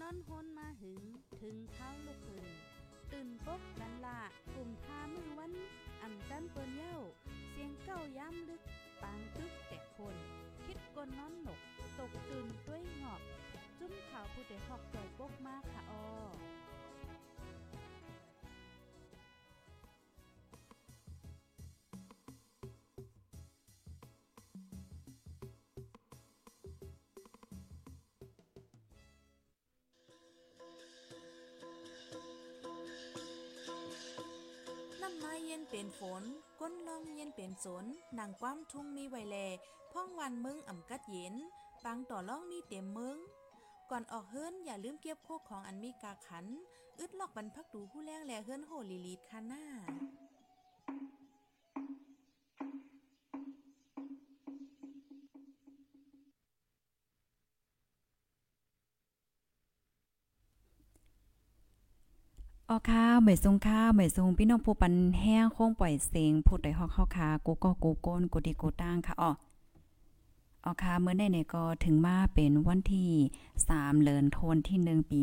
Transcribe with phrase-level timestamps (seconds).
[0.00, 1.02] นอนฮนมาหึง
[1.40, 2.46] ถึงเท้าลูกหึง
[3.12, 4.20] ตื่นปกกันละ
[4.54, 5.52] กลุ่มทามือวัน
[6.02, 6.96] อ่ำจันเปิ้นเย้า
[7.50, 8.62] เสียงเก้าย้ำลึก
[9.02, 10.16] ปางตึกแต่คน
[10.64, 11.60] คิดกนนอนหนก
[11.98, 13.20] ตกตื่นด้วยหงอบ
[13.78, 16.49] จุ้มข่าวผู้เด็กหอกใจปกมากค่ะออ
[35.50, 36.22] ย็นเป็นฝน
[36.60, 37.84] ก้นลองเย็นเป็นสน
[38.18, 39.36] นางความทุ่งมีไวแล
[39.92, 41.34] พ่องวันมึงอ่ำกัดเย็น
[41.84, 43.18] ปังต่อล่องมีเต็มมึง
[43.90, 46.46] ก่อนออกเฮิรนอย่าลืมเก็บโคกของอันมีกาขัน
[46.98, 49.64] อึดลอกบรรพักดูผู้แรงแลเฮิรนโหลีลีดคาหน้า
[62.72, 69.30] ออค่ะเหมยทรงค่ะเหมยทรงพี่น้องผู้ปันแห้งโค้งปล่อยเสียงผู้ใดฮอกเข้าค่ะกูก็กูโกนกูดีกูตั้งค่ะอ้อ
[70.64, 73.10] ออค่ะเมื่อในเนี่ยก็ถึงมาเป็นวันที่
[73.56, 75.20] 3เดือนธันวาคมที่1ปี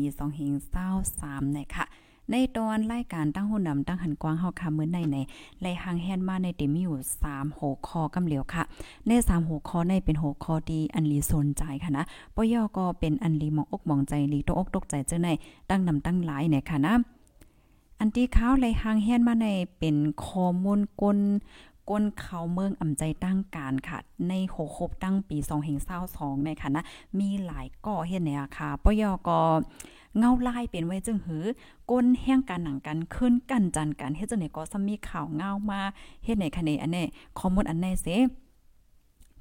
[0.76, 1.84] 2523เนี่ยค่ะ
[2.30, 5.16] ในตอนรายการตั้งหุ่นนำตั้งหันกว้างเฮาค่ะมื้อในใน
[5.60, 8.62] ไล่หางแฮนมาในต็มมีอยู่3หัวข้อกำเหลียวค่ะ
[9.06, 12.04] ใน3หัวข้อในเป็นหัวข้อที่อันลีสนใจค่ะนะ
[12.34, 15.28] ปยอก็เป็นอันลีมองอกมองใจลีตกอกตกใจเจ้าใน
[15.70, 16.96] ตั้งนำตั้งหลายเนี่ยค่ะนะ
[17.98, 19.46] อันที่ข้าวไหลหางแฮนมาใน
[19.78, 19.96] เป็น
[20.26, 21.18] ข้อมูลกล
[21.90, 25.36] ก้นเขาเมืองอ่ำใจตั้งการค่ะ ในโหครบตั้งปี
[25.92, 26.84] 2022ในค่ะนะ
[27.18, 29.40] มีหลายก่อเฮ็ดในอาคาปยก็
[30.18, 31.44] เงาลายเป็นไว้จึงหือ
[31.90, 35.80] ก้นแห้งการหนังกันขึ้นกันจันกันเฮ็ดจังได๋ก็ซมีข่าวเงามา
[36.24, 37.04] เฮ็ดในคะแนนอันนี้
[37.38, 38.06] ข้อมูลอันไหนเส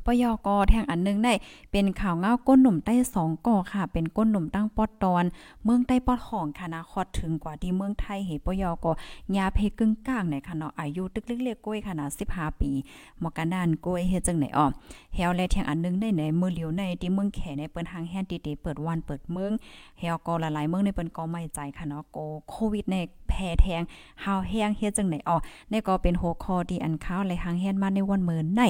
[0.07, 1.33] ปยกแท่งอันนึงได้
[1.71, 5.23] เป็นข่าวเงาก้นหนุ่มใต้สองก่อค่ะ เป็นก้นหนุ่มตั้งปอดตอน
[5.63, 8.85] เมืองใต้ปอดของคณะคอดถึงกว่าที่เมืองไทยเหปยก
[9.37, 12.71] ยาเพกึ่งกลางในค่ะเนาะอายุตึกเล็กๆก้อยขนาด15 ปี
[13.23, 14.65] มกันดานก้อยเฮ็ดจังไหนอ้อ
[15.15, 19.51] เฮวและแท่งอันนึงได้ในมือเหลียวในที่เมืองแขในเปิ้นทางแฮนติเตเปิดวันเปิดเมือง
[19.99, 22.17] เฮวก็หลายๆเมืองในเปิ้นก็ไม่ใจค่ะเนาะโก
[22.49, 22.97] โควิดใน
[23.29, 23.81] แพ้แทง
[24.23, 25.37] หาวแห้งเฮ็ดจังไหนอ้อ
[25.71, 28.63] นี่ก็เป็นหัวข้อที่อันข้าวและหางแฮนมาในวันเมื้อใน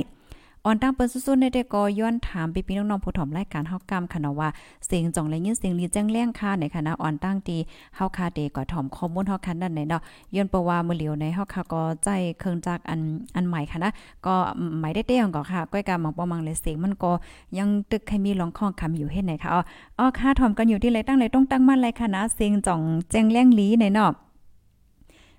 [0.65, 4.49] ออนตั้งเปิ้นสู้ๆในเด็กก็ย้อนถามไปพี่น้องๆผู้ถอมรายการเฮากำค่ะเนาะว่า
[4.85, 7.57] เสียงจ่องและยินเสียงลีแจ้งแรงค่ะในคณะออนตั้งตี
[7.95, 10.01] เฮาคาเดก็ถอมข้อมูลเฮาคันด้านไหนเนาะ
[10.35, 12.09] ย้อนประว่ามื้อเหลียวในเฮาคาก็ใจ
[12.39, 12.99] เครื่องจักอัน
[13.35, 13.91] อันใหม่ค่ะนะ
[14.25, 14.35] ก็
[14.79, 17.11] หมายได้เต้งก็ค่ะก้อยกามังปอมังเลยเสียงมันก็
[17.57, 19.61] ยังตึกใครมีร้องข้องคำอยู่เฮ็ดไหนค่ะอ๋อ
[19.99, 22.81] อ๋อค่ะถอมกันอยู่ที่ไรตั้งไรต้องตั้งมั่นไรค่ะนะเสียงจ่อง
[23.11, 24.11] แจ้งแรงลีในเนาะ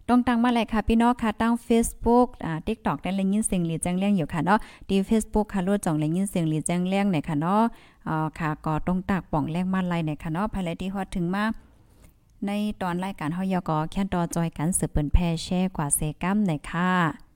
[0.08, 4.58] ต้องตั้งมาเลยค่ะพี่น้องค่ะตั้ง Facebook อ่า TikTok ได้เลยยินเสียงหลีแจ้งเรื่องอยู่ค่ะเนาะ
[4.90, 7.62] ดี Facebook ค่ะรวดจ่องเลยยินเสียงหลีแจ้งเรื่องเนี่ยค่ะเนาะ
[8.08, 11.44] อ่าค่ะก็ต้องตากป่องแรงมาไลเนี่ยค่ะเนาะภายในที่ฮอดถึงมา
[12.46, 12.50] ใน
[12.82, 17.27] ตอนรายการเฮายอก็แค่นต่อจอยกันสืบเปิ้นแพร่แช่กว่าเซกัมหนค่ะ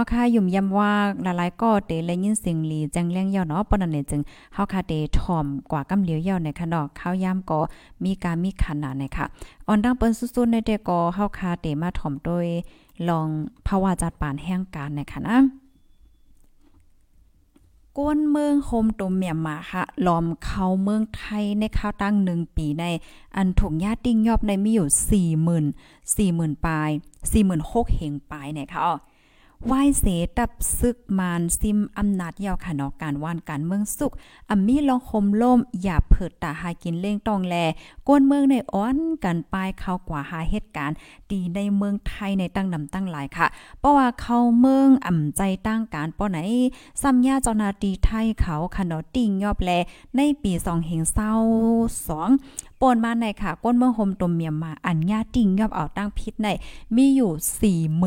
[0.00, 4.20] เอาค่ะยุ่มยำว่าหลายๆก็เตเลยยินเสียงหลีแจ้งเรื่องยาวเนาะปนนั้นเนี่ยจึง
[4.54, 7.60] เฮาค่ะเตถ่อมกว่ากำเหลียวยาวในค่ะเนาะข้าวยาก็
[8.04, 9.24] มีการมีขนาดในค่ะ
[9.66, 12.46] ออนดังเปิ้นสุดๆในเด็กก็เฮาคาเตมาถ่อมโดย
[13.08, 13.28] ลอง
[13.66, 15.38] ภาวะจัดปานแห่งการในค่ะนะ
[17.98, 22.84] ก้นเมืองโฮมตุมเมียมมาค่ะล้อมเข้าเมืองไทยในข้าวตั้ง1ปีใน
[23.36, 26.90] อันถุงญาติ้งยอบในมีอยู่40,000 40,000ปลาย
[27.42, 28.96] 46,000เหงปลายเนี่ยค่ะอ้อ
[29.66, 30.04] ไหวเส
[30.38, 34.12] ตับซึกมานซิมอำนาจยาวค่ะเนาะการว่านการเมืองสุข
[34.50, 37.54] อัมมีลองคมล่มอย่าเผิดตาหากินเล่งตองแล
[38.08, 40.96] ก้นเมืองในอ้อนกันปลายเข้ากว่าหาเหตุการณ์
[41.30, 43.46] ดีในเมืองไทยในตั้งนำตั้งหลายค่ะ
[43.78, 46.38] เพราะว่าเขาเมืองอ่ำใจตั้งการป้อไหน
[47.02, 49.70] ซ้ำยาเจ้านาที่ไทยเขาค่ะเนาะติ่งยอบแล
[50.16, 50.60] ในปี2022
[52.80, 56.48] ปนมาในค่ะก้นเมืองโฮมตมเมียมมาอันญาติ่งยอบเอาตั้งพิษใน
[56.96, 57.30] มีอยู่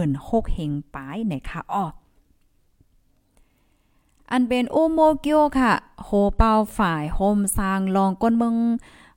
[0.04, 1.86] 46,000เฮงปลายในค่ะอ้อ
[4.32, 5.74] อันเป็นอูโมเกียวค่ะ
[6.04, 8.56] โฮเปาฝ่ายโฮมสร้างลองก้นเมือง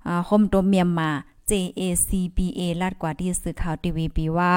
[0.06, 1.10] อ่าโฮมตัวเมียมมา
[1.50, 4.52] JACBA ลาดกว่าที่สื่อข่าวทีวีปีว่า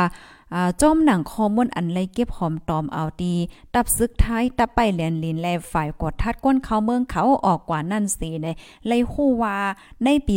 [0.81, 3.35] จอมหนังข้อมูลอันไรเก็บหอมตอมเอาดี
[3.73, 8.47] ตับซึกท้ายตับไปแลนลินแลฝ่ายกดทัดก้นเขาเมืองเขาออกกว่านั่นสิใน
[8.87, 9.57] ไลฮู้ว่า
[10.03, 10.35] ในปี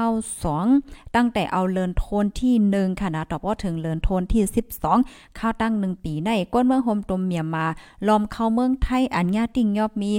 [0.00, 4.42] 2022ตั้งแต่เอาเลินโทนที่1ค่ะนะต่อพอถึงเลินโทนที่
[4.90, 7.66] 12ข้าตั้ง 1 ปีในก้นเมืองโฮมตมเมียมา
[8.06, 10.12] ล้อมเข้าเมืองไทยอันญาติ่งยอบมี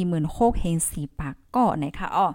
[0.00, 2.28] 46,000เฮง4ปากก็นะคะอ้อ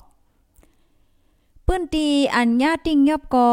[1.68, 3.48] ปื้นตีอัญญาติ่งยอบก็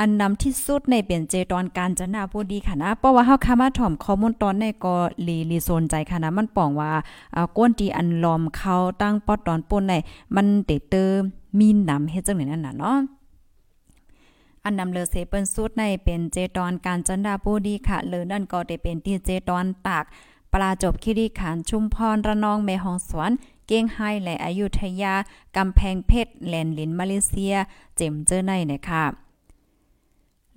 [0.00, 4.96] อันนำที่สุดในเป็นเจตอนการจนาผู้ดีค่ะนะเพราะว่าเฮาคามาถ่อมข้อมูลตอนในก็
[5.26, 6.92] ลีลีโซนใจค่ะนะมันป้องว่า
[7.36, 9.94] อ่าก้นตีอันลอมเขาตั้งปอดตอนป่นใน
[10.34, 11.04] มันเตเตอ
[11.58, 12.96] มีนำเฮ็ดจังไหนนั่นน่ะเนาะ
[14.64, 20.04] อันนำเลเซเปิ้นสุดในเป็นเจตอนการจันดาปูดีค่ะเลยนั่นก็ได้เป็นที่เจตอนตาก
[20.52, 23.30] ปลาจบคิริขันชุมพรระนองแม่ฮองสวน
[23.66, 25.14] เก้งไฮและอายุทยา
[25.56, 27.54] กำแพงเพชรแลนลินมาเลเซีย
[27.96, 29.04] เจมเจอในนะคะ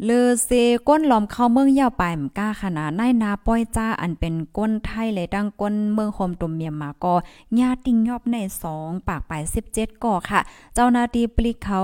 [0.04, 0.50] เลอเซ
[0.88, 7.14] ก้นหลอมเข้าเมืองยาวไปมก้าขนาดนายนาป้อยจ้าอันเป็นก้นไทยเลยดังก้นเมืองโฮมตุมเมียมมาก็
[7.60, 8.36] ญาติงยอบใน
[8.72, 9.32] 2ปากไป
[9.68, 10.40] 17ก่อค่ะ
[10.74, 11.80] เจ้านาที่ปลิกเขา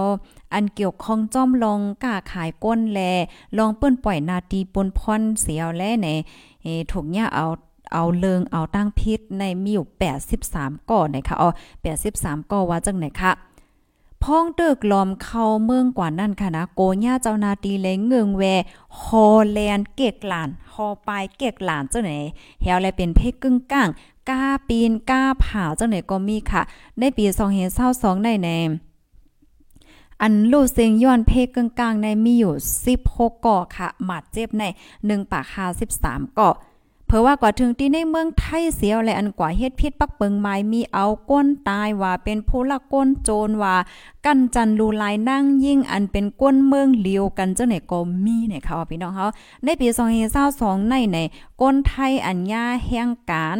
[0.54, 3.00] อันเกี่ยวข้องจ้อมลงกล้าขายก้นแล
[3.58, 6.08] ลองเปิ้นปล่อยนาทีปนพรเสียวแลใน
[6.64, 7.46] เอถูกเนี่ยเอา
[7.94, 9.88] เอาเลิงเอาตั้งพิษในมีอยู่
[10.38, 11.50] 83ก่อนะคะอ๋อ
[12.02, 13.32] 83ก่อว่าจังไหนคะ
[14.24, 18.44] พ้องตึกลอมเข้าเมืองกว่านั่นค่ะนะโกญ่าเจ้านาตีเลยเงืองแว
[19.02, 22.12] ฮอแลนเกกหลานฮอปายเกกหลานเจ้าไหน
[22.62, 23.90] เฮวแลเป็นเพกกึ่งก้าง
[24.30, 26.62] ก้าปีนก้าผาเจ้าไหนก็มีค่ะ
[27.00, 27.26] ในปี
[27.76, 28.50] 2022ในแน
[30.22, 32.54] อันลูเซงย้อนเพกกึ่งกลางในมีอยู่
[32.96, 34.64] 16ก่อค่ะหมัดเจ็บใน
[34.98, 35.46] 1ปาก
[35.92, 36.50] 53ก่อ
[37.12, 43.76] เพราะว่ากว่าถึงที่ในเมืองไทยเสียวและอันกว่าเฮ็ดพิษปักเปิงไม้มีเอาก้นตายว่าเป็นผู้ละก้นโจรว่า
[44.26, 49.26] กันจันลูลายนั่งยิ่งอันเป็นก้นเมืองเลียวกันเจ้าไหนก็มีเนี่ยค่ะพี่น้องเฮา
[49.64, 49.88] ในปี
[50.40, 51.18] 2022ในใน
[51.62, 53.60] ก้นไทยอันยาแห่งการ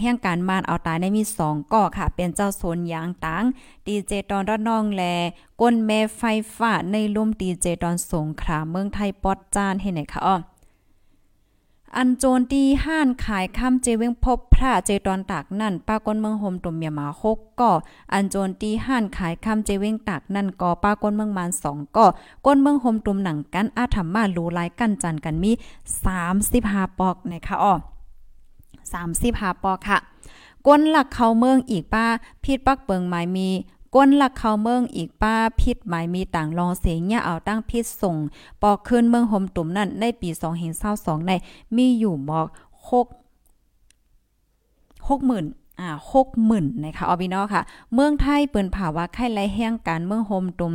[0.00, 3.44] แห่งการมานเอาตายในมี2ก่อค่ะ เป็นเจ้าโซนยางตัง
[3.86, 5.02] ดีเจตอนระนองแล
[5.60, 6.22] ก้นแม่ไฟ
[6.56, 10.36] ฟ้าในลุ่มดีเจตอนสงขลาเมืองไทยปอดจานให้ไหนคะอ้อ
[11.96, 17.70] อันโจนตีห้านขายคำเจเวงพบพระเจตอนตากนั่นป้ากนเมืองโฮมตุ่มเมียมาหกก็
[18.12, 22.06] อันโจนตีห้านขายคำเจเวงตากนั่นก็ป้ากนเมืองมานสองก็
[22.46, 25.52] ก้นเมืองโฮมตุ่มหนังกันอาธรรมาลูลายกันจันกันมี
[26.04, 27.74] สามสิบห้าปอกนะคะอ้อ
[28.92, 29.98] สามสิบห้าปอกค่ะ
[30.66, 32.06] ก้นหลักเขาเมืองอีกป้า
[32.44, 33.48] พิดปักเปิงหมายมี
[33.96, 38.16] ก้นหลักเขาเมืองอีกป้าพิษหมายมีต่างรองเสียงเนี่ยเอาตั้งพิษส่ง
[38.62, 41.32] ปอกขึ้นเมืองหมตุ่มนั่นในปี2เห็นเศร้าสองใน
[41.76, 42.46] มีอยู่บอก
[42.90, 43.06] หก
[45.08, 45.44] หกหมื่น
[46.12, 47.62] หกหมื่นนะคะออบินอค่ะ
[47.94, 50.72] เมืองไทยเปิ่นผ่าว่าไข้ไรแห้งการเมืองโฮมตุม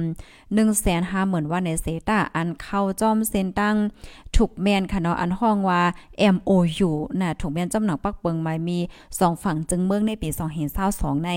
[0.53, 3.75] หนึ่งแสนห้าหมื่นว่าในเซตาอันเข้าจอมเซนตั้ง
[4.35, 5.81] ถูกแมนค่ะเนาะอันห้องว่า
[6.35, 6.89] MOU
[7.19, 8.79] น่ะถูกแมนจำหนักปักเปิงมามี
[9.19, 11.29] สองฝั่งจึงเมืองในปี2เห็นเศร้าสองใน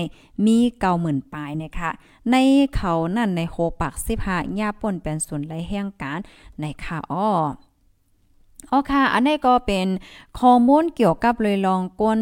[0.45, 1.89] มีเก้าหมื่นปลายนะคะ
[2.31, 2.35] ใน
[2.75, 6.19] เขานั่นในโฮปักสิบห้าญาป่นเป็นส่วนไรแห้งการ
[6.59, 7.29] ในค่ะอ้อ
[8.71, 9.87] อ๋อค่ะ อันนี้ก็เป็น
[10.39, 12.19] ข้อมูลเกี่ยวกับเลยลองกวน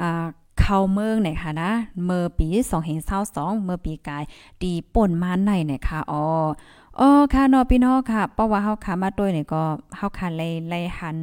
[0.00, 0.26] อ่า
[0.62, 1.72] เข้าเมืองเนี่ยค่ะนะ
[2.04, 2.46] เมื่อปี
[3.06, 4.24] 2022เมื่อปีกาย
[4.62, 6.24] ตีป่นมาในเนี่ยค่ะอ๋อ
[7.00, 9.62] อ๋อค่ะเนาะพี่น้องค่ะเพราะว่าเฮาค่ะมาด้วยนี่ก็
[9.96, 11.16] เฮาค่ะไล่ไล่หัน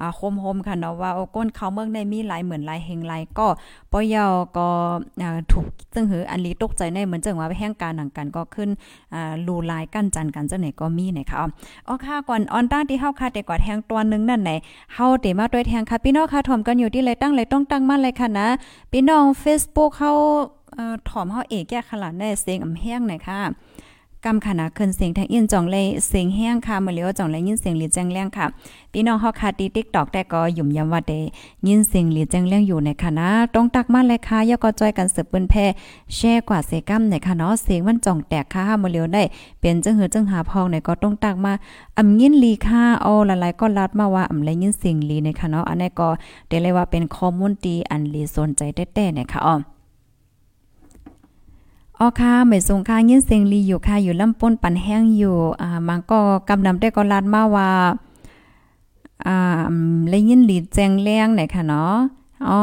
[0.00, 3.46] อ่าโฮมๆค่ะเนาะว่าโอ้ก้นเขาเมืองในมีหลายเหมือนหลายเฮงหลายก็
[3.92, 4.68] ปอยาวก็
[5.22, 8.70] อ่าถูกซึ่งหืออันนี้ตกใจในเหมือนจังว่าแห่งการหนังกันก็ขึ้น
[9.14, 11.38] อ่าลูลายกั้นจันกันจังไหนก็มีนี่ยค่ะ
[11.88, 14.50] อ๋อค่ะก่อนออนตั้งที่เฮาค่ะแต่กว่าแทงตัวนึงนั่นไหน
[14.94, 18.48] เฮาเตมาด้วยแทงค่ะพี่น้องค่ะถ่อมกันอยู่ที่ไรตั้งไรต้องตั้งมาเลยค่ะนะ
[18.92, 20.12] พี่น้อง Facebook เฮา
[20.74, 23.40] เอ่อถ่อมเฮาเอกแก้ขลาดได้เสียงอำแห้งหน่อยค่ะ
[24.24, 28.46] กำขนาดขึ้นเสียงทางอินจ่องเลยเสียงแห้งค่ะเมื่อเลียวจ่องเลยยินเสียงหลีแจ้งแรงค่ะ
[28.92, 31.20] พี่น้องเฮาค่ะตี TikTok แต่ก็หยุ่มยำว่าได้
[31.66, 35.64] ยินเสียงหลีแจ้งแรงอยู่ในคณะต้องตักมาเลยค่ะย่อก็จอยกันสืบปืนแพ่
[36.14, 39.22] แช่กว่าเสกัมในค่ะเนาะเสียงมันจ่องแตกค่ะเมื่อเลียวได้
[39.60, 41.52] เป็นจังหือจังหาพองในก็ต้องตักมา
[41.98, 46.08] อำยินลีค่ะเอาหลายๆก็ลัดมาว่าอำเลยยินเสียงลีในค่ะเนาะอันนี้ก็
[46.48, 49.56] ได้เลยว่าเป็นข้อมูลดีอันลีสนใจแต้ๆเนี่ยค่ะอ้อ
[52.00, 57.70] อ๋อค่ะไม่สงค่ายินเสียงลีอยู่ค่ะ อยู่ลำป้นปันแห้งอยู่อ่ามันก็กำนำได้ก็ลาดมาว่า
[59.26, 59.72] อ่า
[60.08, 61.94] เลยยินลีแจงแรงไหนค่ะเนาะ
[62.48, 62.60] อ๋อ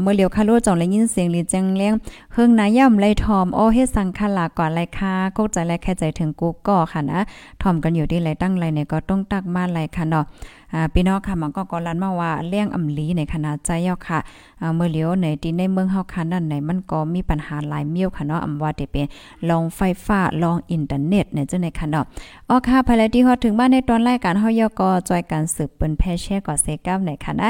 [0.00, 1.92] เมื่อเลียวคาโลจ่องเลยยินเสียงลีแจงแรง
[2.32, 7.20] เฮิงนาย่ำไลทอมโอ้เฮ็ดสังคลาก่อนไรค่ะกใจแลแค่ใจถึงกูก็ค่ะนะ
[7.62, 10.24] ทอมกันอยู่ที่ไรตั้งไรเนี่ยก็ต้องตักมาไรค่ะเนาะ
[10.72, 14.18] อ่าพี่น้องค่ะมันก็กอลันมาว่าเลี้ยงอำลีในขนาดใจยอค่ะ
[14.60, 19.06] อ่าเมื่อเลียวในที่ในเมืองเฮาค่ะนั่นไหนมันก็มีปัญหาหลายเมียวค่ะเนาะอำว่าได้เป็น
[19.48, 22.04] ลองไฟฟ้าลองอินเทอร์เน็ตเนี่ยจังได๋ค่ะเนาะ
[22.48, 27.48] อ๋อค่ะภายในที่ฮอดถึงบ้านในตอนรายการเฮายอก็จอยกันสืบเปิ้นแพแช่ก่อเซกัมไหนค่ะนะ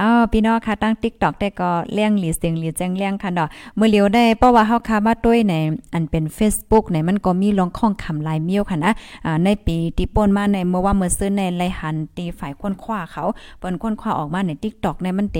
[0.00, 5.54] อ้าวพี่น้องค่ะตั้ง TikTok ได้ก็เลี้ยงหลีเสียงหลีแจ้งเลี้ยงค่ะเนาะเมื่อเลียวได้เพราะว่าเฮาค่ะมาด้วยใน
[5.94, 8.92] อันเป็น Facebook ในมันก็มีลองข้องคำหลายเมียวค่ะนะ
[9.24, 13.24] อ่าในปีที่ป่นมาในเมื่อว่าเมื่อซื้อในไลหันตีฝ่ายค้นคว้าเขา
[13.58, 15.38] เปิ้นค้นคว้าออกมาใน TikTok ในมันเต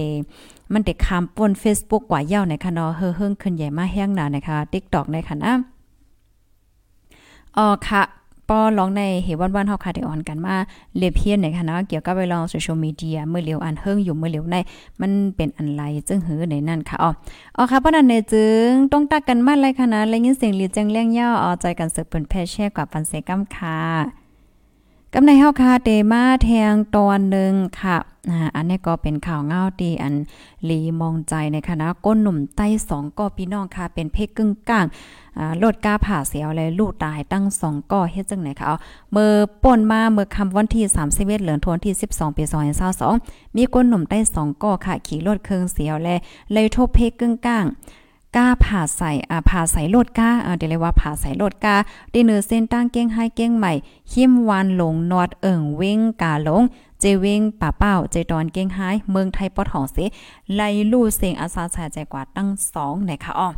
[0.73, 5.53] มันเตคามปน Facebook กว่าเย้าในคะเนาะเฮือๆขึ้นใหญ่มาแห้งหนานะคะ TikTok ในค่ะนะ
[7.57, 8.03] อ๋อค่ะ
[8.55, 10.55] ปอลองในเหวันวันเฮาค่ะได้อ่อนกันมา
[10.97, 14.57] เลียเพียนในค่ะนะเกี่ยวกับไปลองโซเชียลมีเดียเมื่อเหลียวอันเฮิงอยู่เมื่อเหลียวใน
[15.01, 17.11] มันเป็นอันไรจึงหือในนั่นค่ะอ๋อ
[17.57, 24.20] อ๋อค่ะเพราะนั้นในจึงต้องตักกันมาเลยค่ะนะและยินเสียงลีแจ้งเลี้ยงย่อเอาใจกันสึกเปิ้นแพ่แช่กว่าปันเสกำค่ะ
[25.15, 27.97] กำในเฮาค่ะเตมาแทงตอนหนึ่งค่ะ
[28.57, 30.15] อันนี้ก็เป็นข่าวเงาตีอัน
[30.69, 34.87] ลีมองใจในคณะก้นหนุ่มใต้สองก็พี่น้องค่ะ เป็นเพศกึ่งกลาง
[35.39, 38.77] อ่าลดกาผ่าเสียวเลยลูกตายตั้งสองก็เฮ็ดจังไหนคะเอา
[39.13, 42.43] เมื่อป่นมาเมื่อคำวันที่31เหลือนทวนที่ 12 ปี
[43.01, 46.09] 2022มีก้นหนุ่มใต้สองก็ค่ะ ขี่รถเครื่องเสียวแล
[46.53, 47.65] เลยทบเพศกึ่งกลาง
[48.37, 51.75] ก้าผ่าใส่อ่าผ่าใส่โลดก้าอ่าเดี๋ยวเรียกว่าผ่าใส่โลดก้า
[52.13, 53.73] ดีเนอร์เส้นตั้งเก้งให้เก้งใหม่
[54.13, 56.63] หิมวานหลงนอดเอิ่งเว้งกาหลง
[57.01, 58.79] เจเวงป่าเป้าเจดอนเก้งไฮ
[59.11, 59.97] เมืองไทยปอทองเส
[60.55, 60.61] ไล
[60.93, 63.49] ลู่เสียงอาซาชาใจกว่าตั้งสองไหนคะอ้อ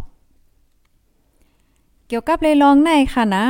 [2.08, 3.44] เกี่ยวกับเลยลองในค่ะนะ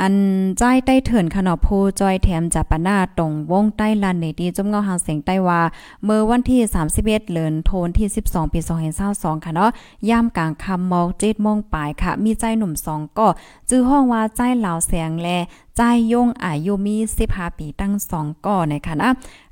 [0.00, 0.14] อัน
[0.58, 5.60] ใจใต้เถินขนอพูจอยแถมจับปะหน้าตรงวงใต้ลันในดีจมเงาหางเสียงใต้ว่า
[6.04, 6.60] เมื่อวันที่
[6.92, 8.60] 31เดือนโทนที่ 12 ปี
[9.02, 9.70] 2022ค่ะเนาะ
[10.10, 13.26] ย่ามกลางคำมอก7โมงปลายค่ะ มีใจหนุ่มสองก็
[13.68, 15.28] จื้อห้องว่าใจเหล่าแสงแล
[15.76, 16.96] ใจยงอายุมี
[17.28, 19.10] 15ปีตั้งสองก่อในค่ะนะ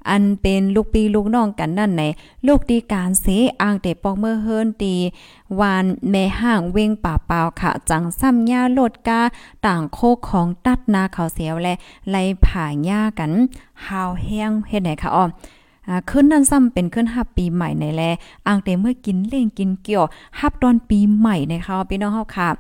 [0.08, 2.02] อันเป็นลูกปีลูกน้องกันนั่นใน
[2.46, 3.26] ลูกดีการเส
[3.60, 4.94] อ่างเตปอกเมื่อเฮิรนตี
[5.60, 9.20] วานแม่ห้างเวงป่าเปล่าค่ะ จังซ้ำย่าโลดกา
[9.66, 11.74] ต่างโคกของตัดนาเขาเสียวและ
[12.10, 13.32] ไล่ผ่าหญ้ากัน
[13.86, 15.24] หาวแห้งเฮ็ดไหนคะอ้อ
[15.88, 18.02] อ่าขึ้นนั่นซ้ำเป็นขึ้นฮับปีใหม่ในแล
[18.46, 20.04] อ่างเตเมื่อกินเล่งกินเกี่ยว
[20.38, 22.50] ฮับตอนปีใหม่ในค่ะพี่น้องเฮาค่ะ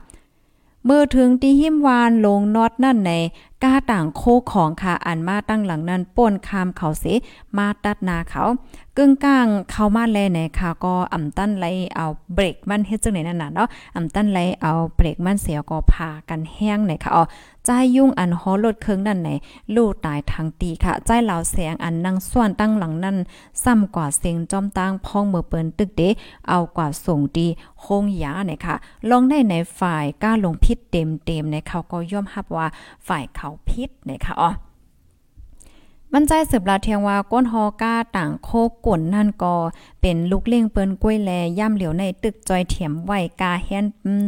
[0.86, 3.12] เมื่อถึงที่หิมวานลงนอดนั่นใน
[3.62, 7.04] ก้าต่างโคของค่ะอันมาตั้งหลังนั้นป่นคามเขาเส
[7.56, 8.44] มาตัดนาเขา
[8.98, 17.24] กึ่งกลางเข้ามาแลในค่ะก็อ่ำตั้นไลเอาเบรกมันเฮ็ดจังไหนนั่นน่ะเนาะอ่ำตั้นไลเอาเบรกมันเสียก็พากันแห้งในค่ะอ๋อ
[17.66, 19.30] ใจยุ่งอันฮอรถเครื่องนั่นไหน
[19.74, 23.16] ลูกตายทางตีค่ะใจเหล่าแสงอันนั่งส่วนตั้งหลังนั้น
[23.64, 26.02] ซ้ำกว่าเสียงจอมตั้งพ้องเมื่อเปิ้นตึกเด
[26.48, 27.46] เอากว่าส่งดี
[27.80, 28.74] โคงยาเนี่ยค่ะ
[29.10, 32.66] ลองได้ในฝ่ายกล้าลงพิษเต็มๆในเขาก็ย่อมรับว่า
[33.08, 34.50] ฝ่ายเขาพิษนะคะอ๋อ
[36.16, 38.50] มันใจสืบลาเทียงว่าก้นฮอก้าต่างโค
[38.86, 39.54] ก่นนั่นก็
[40.02, 43.84] เป็นลูกเลี้ยงเปิ้นกล้วยแลย่ำเหลียวในตึกจอยเถียมไว้กาแฮน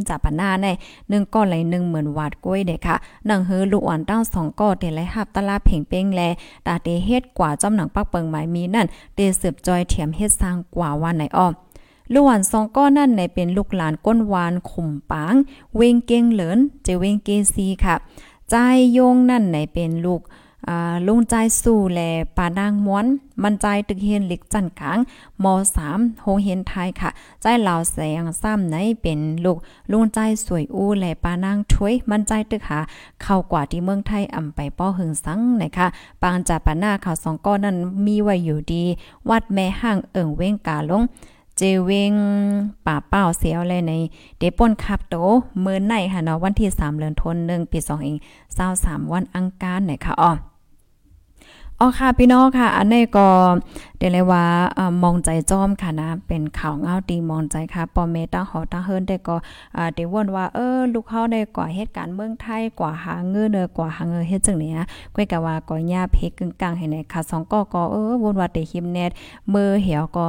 [0.09, 0.67] จับปนาใน
[1.09, 2.97] หนึ่งก้อนไหลหนึ่งเหมือนวาดกล้วยเด็กค่ะ
[3.27, 6.21] หนังฮือลูกอ่อนตั้งสองก้อเตไหลหับตลาเพ่งเป้งแล
[6.67, 11.47] ตาเตเฮ็ดกว่าจอมหนังปักเปิงหมายมีนั่นเตสืบจอยเถียมเฮ็ดสร้างกว่าวันไหนอ้อ
[12.13, 15.35] ลูกหวานสองก้อนนั่นในเป็นลูกหลานก้นวานขุมปาง
[15.77, 17.95] เวงเกงเหลินเจเวงเกซีค่ะ
[18.51, 18.57] ใจ
[18.93, 20.23] โยงนั่นในเป็นลูก
[21.07, 22.01] ลุงใจสู่แล
[22.37, 23.07] ปานางม้วน
[23.43, 24.99] มันใจตึกเฮียนหลิกจันกลาง
[25.45, 25.47] ม
[25.85, 27.11] 3โฮเฮียนไทยค่ะ
[27.43, 29.59] ใจเหล่าแสงซ้ำในเป็นลูก
[29.93, 32.79] ลุงใจสวยอู้แลปานางช่วย มันใจตึกหา
[33.23, 35.87] เข้ากว่าที่เมืองไทยอำไปป้อหึงสังนะคะ
[36.23, 38.85] ปางจาปานาข่าวสองก้อนนั้นมีไว้อยู่ดี
[39.29, 41.03] วัดแม่ห้างเอิ่งเว้งกาลง
[41.57, 42.13] เจเวง
[42.87, 43.93] ป่าเป้าเสียวเลยใน
[44.39, 45.15] เดป่นคับโต
[45.61, 48.17] เมื่อในค่ะเนาะวันที่ 3เดือนธันวาคมปี2เอง
[48.65, 50.33] 23วันอังคารหน่อยค่ะอ๋อ
[51.81, 53.29] อ๋อค่ะพี่น้องค่ะ อันนี้ก็
[53.99, 54.45] เดเลยว่า
[55.03, 59.37] มองใจจ้อมค่ะนะเป็นข่าวเงาตีมองใจค่ะปอเมตั้งหอตั้งเฮิรนได้ก็
[59.95, 69.11] เดววนว่าเออลูกเฮาได้ก่อเหตุการณ์เมืองไทยกว่าหาเงินเนอกว่าหาเงินเฮ็ดจังนี้นะก้อยกะว่าก็ย่าเพกกึ่งกลางให้ในค่ะสองก็ก็เออวนว่าแต่หิมเน็ต
[69.51, 70.27] เมื่อเหี่ยวก็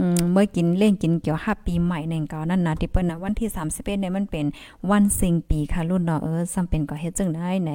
[0.00, 4.44] อืมเมื่อกินเล่นกินเกี่ยว5ปีใหม่ในเก่านั่นนะที่เปิ้นนะวันที่31เนี่ยมันเป็น
[4.90, 7.70] วันสิงปีค่ะรุ่นเนาะเออซ้ำเป็นก็เฮ็ดจังได้ใน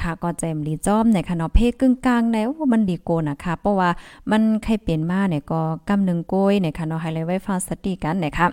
[0.00, 3.90] ค่ะก็แจมลีจ้อมในค่ะเนาะเพกกึ่งกลางในโอ้มันดีโกนะคะเพราะว่า
[4.30, 8.48] มันใครให้เป็นมาเนี่ยก็กำหนึ่งโกยเนี่ยค่ะเนาะให้เลยไว้ฟังสติกันนะคะ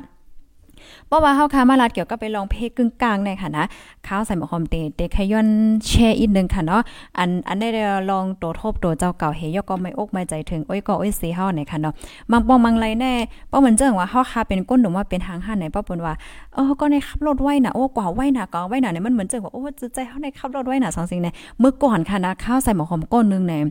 [1.08, 3.66] เพราะว่าเฮาค่ะมาลาดเกี่ยวกับไปลองเพลงกึ่งกลางในค่ะนะ
[4.08, 5.48] ข้าวใส่หมอหอมเตเตขย้อน
[5.88, 6.82] แชร์อีกนึงค่ะเนาะ
[7.18, 7.68] อันอันได้
[8.12, 11.94] ลองโตทบโตเจ้าเก่าเฮยก็ไม่อกไม่ใจถึงโอ้ยก็โอ้ยสีเฮาในค่ะเนาะ
[12.32, 13.14] บางปองบางไรแน่
[13.52, 16.14] ป้อเหมือนเจิงว่าเฮาค่ะเป็นก้นหนุ่มว่าเป็นทางหันไหนป้อปนว่า
[16.54, 19.62] เออก็ในขับรถไว้น่ะโอ้กว่าไว้น่ะก็ไว้น่ะเนี่ยมันเหมือนเจิงว่าโอ้
[19.94, 23.64] ใจเฮาในขับรถไว้น่ะสองสิ่งเนี่ยเมื่อก่อนค่ะนะข้าวใส่หมอหอมก้นนึงเนี่ย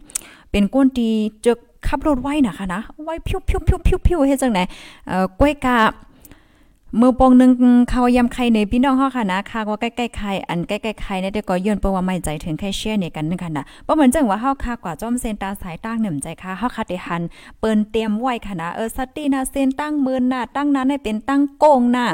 [0.50, 1.12] เป็นก้นที่
[1.46, 4.60] จึก ขับรถไว้นะคะนะไว้พิ้วพิ้วพิ้วพิ้วพิ้วเฮ็ดจังไหน
[5.08, 5.78] เอ่อก้วยกา
[7.00, 7.50] มือปองนึง
[7.90, 17.22] เขายำไข่ในพี่น้องเฮาค่ะนะค่ะว่าใกล้ๆไข่อันใกล้ๆไข่เนี่ยก็ย้อนเปว่าไม่ใจถึงแค่เชียร์เนี่ยกันนึงค่ะนะบ่เหมือนจังว่าเฮาค่ะกว่าจอมเซนตาสายตั้งหนึ่มใจค่ะเฮาค่ะได้หัน
[17.60, 22.06] เปิ้นเตรียมไว้ค่ะนะเออสตินะเซนตั้งมือหน้าตั้งนั้นให้เป็นตั้งโกงหน้า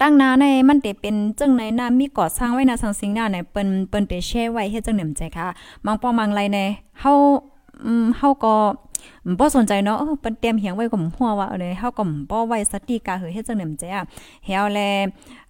[0.00, 5.46] ตั้งนาในมันเตเป็นจังไหนนามีก่อสร้างไว้นาสังสิงหน้าในเปิ้นเปิ้นเตแช่ไว้เฮ็ดจังหนึ่มใจค่ะ
[5.84, 6.58] บางปอมังไรใน
[7.00, 7.12] เฮา
[7.86, 8.54] อืมเฮาก็
[9.38, 14.04] บ่สนใจเนาะเออเปิ้นเตรียมเหียงไว้ก็หัวว่าเลยเฮาก็บ่ไว้สติกาเฮเฮ็ดจังได๋มแจ้ะ
[14.46, 14.80] เฮาแล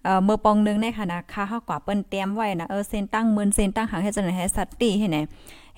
[0.03, 5.17] เอ่อมือปองนึงในค่ะค่าเฮากว่าเปิ้นเตรียมไว้นะเออเส้นตั้งหมื่นเส้นตั้งหางเฮ็ดจังได๋ให้สติให้ไหน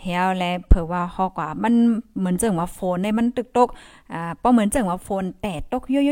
[0.01, 1.73] เฮาและเผื่อว่าฮากว่ามัน
[2.19, 3.69] เหมือนเจังว่าโฟนในมันตึกตก
[4.13, 6.03] อ่าป้อเหมือนเจังว่าโฟนแตกตกย่อ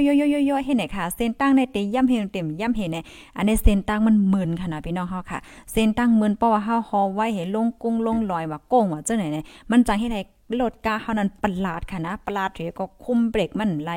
[0.58, 2.98] ยๆๆๆๆให้ไหนค่ะเส้นตั้งในเตย่ำเฮเต็มย่ำเฮไหน
[3.38, 5.40] อันนี้เส้นตั้งมันหมื่นขนาดพี่น้องเฮาค่ะ
[5.72, 10.22] เส้นตั้งหมื่นเพราะว่าเฮาฮอไว้ให้ลงกุ้งลงลอยว่าโก้งว่าเจังไหนเนี่ยมันจังให้ได้
[10.62, 13.92] รถกาเฮานั้นประหลาดค่ะนะประหลาดเถก็คุมเบรกมันไหล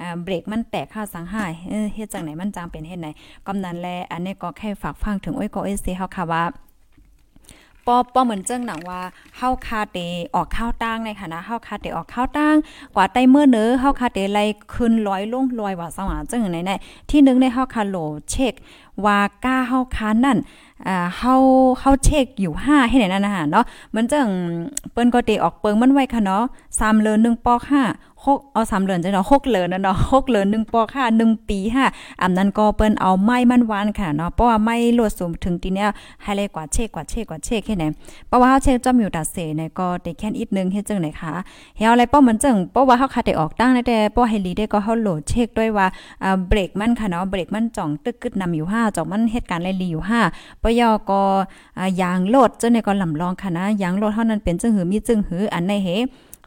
[0.00, 3.08] อ่าเบรกมันแตกค่าสังหายเออเฮ็ดจังไหนมันจังเป็นเฮ็ดไหน
[3.46, 6.42] กำนั้นแลอันนี้ก็แค่ฝากฟังถึงอ้อยก็เอเซเฮาค่ะว่า
[7.86, 9.00] ปอปอเหมือนเจ้งหนังว่า
[9.36, 9.98] เฮาคาเต
[10.34, 12.56] ออกข้าวตั้งในค่ะนะเฮาคาเตออกข้าวตั้ง
[12.94, 14.44] กว่าใต้เมื่อเนอเฮาคาเตไล่
[14.74, 16.72] ขึ้นร้อยลงลอยว่าสว่างจังไหนไหน
[17.10, 17.96] ที่นึงในเฮาคาโหล
[18.30, 18.54] เช็ค
[19.04, 20.38] ว่าก้าเฮาคานั่น
[20.86, 21.34] อ่าเฮา
[21.80, 24.28] เฮาเช็คอยู่5ให้ไหนนั่นน่ะเนาะมันจัง
[24.92, 27.60] เปิ้นก็เตออกเปิงมันไว้ค่ะเนาะ3เลน1ปอก
[27.90, 31.58] 5 6เอา3เดือนจังเนาะ6เหลนนะเนาะ6เลน1ปอก5 1ปี
[31.90, 35.88] 5อำนั้นก็เปิ้นเอาไม้มันวานค่ะเนาะเพราะว่าไม้ลวดสูงถึงทีเนี้ย
[36.22, 37.84] ให้เลยกว่าเช็คกว่าเช็คกว่าเช็คแค่ไหน
[38.28, 41.32] เพราะว่าเฮาเช็คจอมอยู่ตัดเสเนี่ยก็ได้แค่อีกนึงเฮ็ดจังไหนคะ
[41.76, 45.86] เฮาอะไรเป้อมันจังเพราะว่าเฮาคาได้ออกตั้งแต่เป้อให้ลีได้ก็เฮาโหลดเช็คด้วยว่า
[46.22, 51.20] อ่าเบรกมันค่ะเนาะเบรกมันจ่องตึกกึดนำอยู่5จ่องมันเหตุการณ์ไล่ลีอยู่5ปยอก็
[51.78, 55.90] อ่ายางโลดจังได๋ก็ลำลองค่ะนะยางโลดเฮานั้นเป็นจังหือมีจังหืออันในเฮ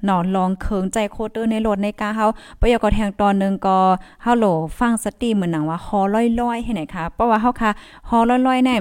[0.10, 2.26] นอนลองเคิงใจโคเตอร์ในรถในกาเฮา
[2.60, 3.78] ประยก็แทงตอนนึงก็
[4.24, 4.46] เฮาโหล
[4.80, 6.16] ฟังสติเหมือนหนังว่าฮอล
[6.50, 7.72] อยๆให้ไหนคะเพราะว่าเฮาค่ะ
[8.10, 8.80] ฮอลอยๆเนี่ย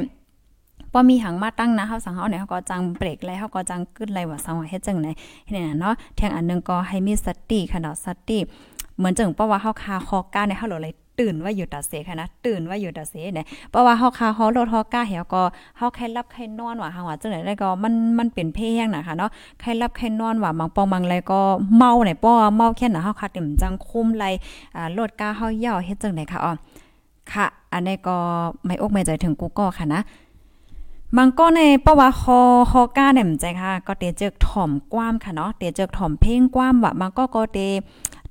[0.93, 5.09] พอมีหังมาตั้งนะเฮาสังเฮาเนี่ยเฮาก็จังเบรกแล้วเฮาก็จังกึดไลว่าสังว่าเฮ็ดจังไหน
[5.45, 8.39] เฮ็ดเนาะแทงอันนึงก็ให้มีสติค่ะเนาะสติ
[8.97, 15.43] เหมือนจังเพราะว่าเฮาคาคอก้าในเฮาโหลเลย ตื่นว่าอยู่ตาเสค่ะนะตื่นว่าอยู่ตาเสเนี่ยเพราะว่าเฮาคาฮอรถฮอก้าเหี่ยวก็
[15.79, 21.41] เฮาแค่รับแค่นอนว่าหาว่าจังได๋ได้ก็มันมันเป็นเพงนะคะเนาะแค่รับแค่นอนว่าบางปองบางไรก็
[21.77, 24.27] เมาเนี่ยป้อเมาแค่น่ะเฮาคาเต็มจังคุมไร
[24.77, 26.53] อ่ารถก้าเฮาย่อเฮ็ดจังได๋ค่ะอ๋อ
[27.33, 28.17] ค่ะ อันนี้ก็
[28.67, 30.03] ไม่อกไม่ใจถึงกูก็ค่ะนะ
[31.17, 32.39] บางก็ในเพราะว่าคอ
[32.71, 37.59] คอก้าเนี่ยใจค่ะ ก็เตเจอกถ่อมกว้ามค่ะเนาะเตเจอกถ่อมเพ่งกว้ามว่าบางก็ก็เต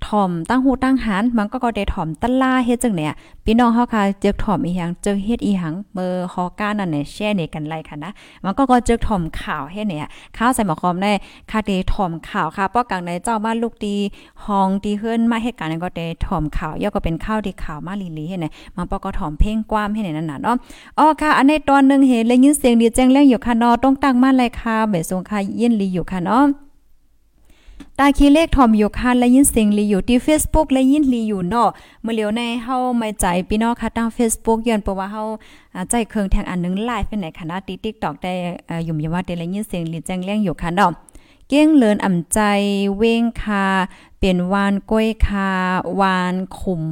[0.08, 3.14] ถ่อมตั้งหูตั้งหันมันก็ก็ได้ถ่อมตะล่าเฮ็ดจังเนี่ย
[3.46, 8.12] พี่น้องเฮาค่ะเจอถ่อมอีหยังเจอเฮ็ดอีหยังเบอร์ฮอก้านั่นเนี่ยแช่ในกันไล่ค่ะนะ
[8.46, 11.12] มันก็ก็เจอถ่อมข่าวเฮ็ดเนี่ยข้าวใส่หมอคอมได้
[11.52, 13.96] ค่ะเดถ่อมข่าวค่ะป้อกลางในเจ้าบ้านลูกดี
[14.46, 20.56] ห้องดีเฮือนมาเหตุการก็ได้ถ่อมข่าวย่อก็เป็นข้าวที่ข่าวมาลีๆเฮ็ดเนี่ยมันปอก็ถ่อมเพ่งกว้ามเฮ็ดเนี่ยนั่นน่ะเนาะ
[21.00, 26.44] อ๋อค่ะ อันในตอนนึงเห็นเลยยินเสียงดีแจ้งเร่งอยู่ค่ะเนาะต้องตั้งมาเลยค่ะเบสงค่ะยินลีอยู่ค่ะเนาะ
[27.99, 31.69] ตาคีเลขทอมอยู่คันและยินเสียงลีอยู่ที่ Facebook และยินลีอยู่เนาะ
[32.04, 35.23] เมื่อเหลียวในเฮาไม่ใจพี่น้องค่ะทาง Facebook ย้อนเพราะว่าเฮา
[35.89, 38.34] ใจเครื่องแทงอันนึงไลฟ์เป็นไหนคณะติ๊กต็อกได้
[38.88, 40.91] ยุ่มยว่าได้และยินเสียงลีแจ้งเลี้ยงอยู่ค่ะเนาะ
[41.54, 42.40] เก้งเลินอ่ำใจ
[42.98, 43.66] เว้งคา
[44.18, 45.50] เปลี่ยนวานก้อยคา
[46.00, 46.84] วานขุม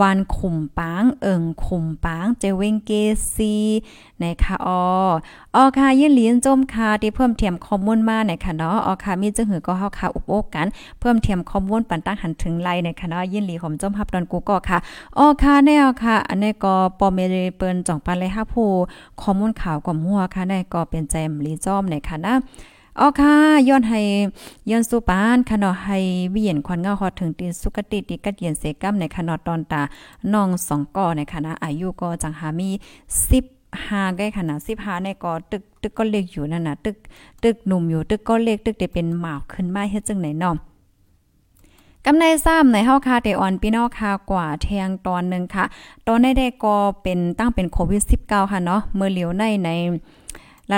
[0.00, 2.90] วานขุมปาง เอิงขุมปางเจเวงเก
[3.34, 3.54] ซี
[4.22, 4.68] นคะอ
[5.54, 10.66] ออค่ะยินเลียนจมค่ะที่เพิ่มเทียมข้อมูลมาในค่ะเนาะออค่ะมีจังหือก็เฮาค่ะอุปโภคกัน
[11.00, 14.78] เพิ่มเทียมข้อมูลปันตั้งหันถึงไลในค่ะเนาะยินหลีผมจมฮับดอนกูก็ค่ะ
[15.18, 18.68] ออค่ะแน่ค่ะ อันนี้ก็ปอเมเรเปิ้นจ่องปันเลยค่ะผู้
[19.20, 22.34] ข้อมูลข่าวกว่าหัวค่ะในก็เป็นใจมลีจอมในค่ะนะ
[22.98, 23.34] อ๋อค่ะ
[23.68, 24.00] ย้อนให้
[24.70, 25.98] ย้อนสุปานค่ะเนาะให้
[26.34, 29.82] วิเยนควันเงาฮอดถึงตีนสุกติติกัดเย็นเสกัมในค่ะเนาะตอนตา
[30.32, 32.68] น้องสองก่อในค่ะอายุก็จังหามี
[33.22, 36.96] 10 5ใกล้ขนาด15ในก็ตึกตึกก็เล็กอยู่นั่นน่ะตึก
[37.42, 40.56] ตึกหนุ่มอยู่ตึกก็เล็กตึกได้เป็นหมากขึ้นมาเฮ็ดจังไหนเนาะ
[42.04, 45.64] กำในซ้ำในเฮาคาเตออนพี่น้องคากว่าเทียงตอนนึงค่ะ
[46.06, 49.70] ตอนได้ก็เป็นตั้งเป็นโควิด 19 ค่ะเนาะเมื่อเหลียวในใน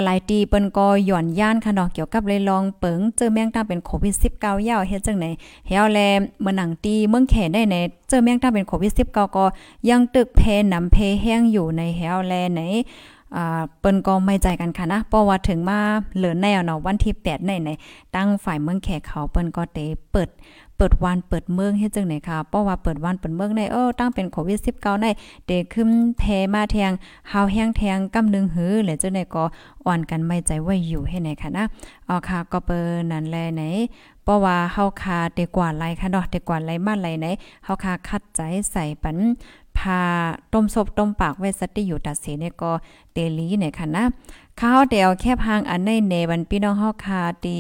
[0.04, 5.26] หลายๆ ตีเปิ้นก็หย่อนย่านค่ะเนาะเกี่ยวกับเลยลองเปิงเจอแมงตาเป็นโควิด19ยาวเฮ็ดจังไหน
[5.68, 5.98] เฮาแล
[6.40, 7.76] เมื่อหนังตีเมืองแขได้ใน
[8.08, 9.44] เจอแมงตาเป็นโควิด19ก็
[9.90, 10.40] ยังตึกเพ
[10.72, 12.62] นำเพแห้งอยู่ในเฮาแลใน
[13.38, 15.80] อ่าเปิ้นก็ไม่ใจกันค่ะนะเพราะว่าถึงมา
[16.16, 17.70] เหลือแนวเนาะวันที่8ในใน
[18.16, 19.78] ตั้งฝ่ายเมืองแขเขาเปิ้นก็เต
[20.12, 20.28] เปิด
[20.78, 25.06] เปิดวันเปิดเมืองเฮ็ดจังไหนค่ะเพราะว่าเปิดวันเปิดเมืองในเออตั้งเป็นโควิด19ใน
[25.46, 26.22] เดขึ้นแพ
[26.54, 26.92] มาแทง
[27.28, 29.44] เฮาแห้งแทงกำนึงหือและจังได๋ก็
[29.86, 31.64] อ่อนกันไม่ใจไว้อยู่ให้ไหนค่ะนะ
[32.08, 33.62] อ๋อค่ะก็เปิ้นนั่นแลไหน
[34.24, 37.26] เพราะว่าเฮาคาเตกว่าไหลค่ะเนาะเตกว่าไหลมาไหลไหน
[37.64, 38.40] เฮาคาคัดใจ
[38.72, 39.18] ใส่ปัน
[39.78, 40.00] พา
[40.52, 42.70] ต้มศพต้มปากไว้สติอยู่ตัดเสเนี่ยก็
[43.12, 44.04] เตลีเนี่ยค่ะนะ
[44.60, 47.58] ข้าวเดียวแค่พังอันในเนบันพี่น้องเฮาคาตี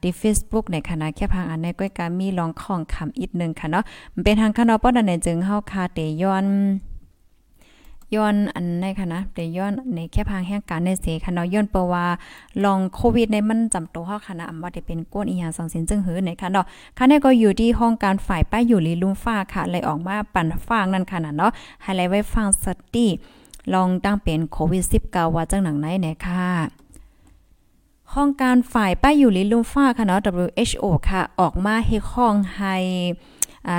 [0.00, 6.46] ที่ Facebook ในคณะแค่พังอันในก้อยกามีลองของคำอีกนึงค่ะเนาะมันเป็นทางคณะป้อดันในจึงเฮาคาเตย้อน
[8.14, 12.06] ย้อนอันในค่ะนะแต่ย้อนในแค่พางแห่งการในเสค่ะเนาะย้อนเปว่า
[12.64, 21.50] ลองโควิดในมันจำตัวเฮาค่ะนะอำว่าได้เป็นก้นอีหยังสังสินจึงหือในค่ะเนาะค่ะนี่ก็อยู่ที่ห้องการฝ่ายป้ายอยู่ลีลุมฟ้าค่ะเลยออกมาปั่นฟางนั่นค่ะนะเนาะ
[21.82, 23.06] ให้ไลท์ไว้ฟังสติ
[23.74, 26.46] ลองตั้งเป็นโควิด19ว่าจังหนังไหนไหนค่ะ
[28.14, 32.76] ห้องการฝ่ายป้ายอยู่ลิลุมฟ้าค่ะเนาะ WHO ค่ะ ออกมาให้ห้องให้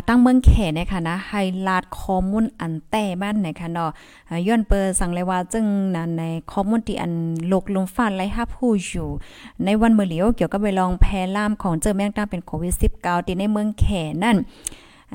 [0.07, 3.89] ตั้งเมืองแขนะคะนะไฮไลท์ข้อมูลอันแต่บ้านนะคะเนาะ
[4.47, 7.11] ย้อนเปิดสั่งเลยว่าจึงนั้นในข้อมูลที่อัน
[7.51, 9.07] ลกลมฟ้าไล่ฮับผู้อยู่
[9.65, 13.85] ในวันเมื่อเหลียวเกี่ยวกับไปลองแพร่ล่ามของเจอแมงตั้งเป็นโควิด 19 ที่ในเมืองแข
[14.23, 14.37] นั่น